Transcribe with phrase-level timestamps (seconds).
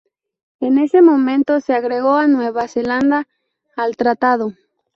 [0.61, 3.27] En ese momento se agregó a Nueva Zelanda
[3.75, 4.53] al tratado.